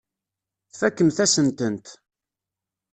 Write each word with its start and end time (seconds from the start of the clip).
Tfakemt-asen-tent. 0.71 1.87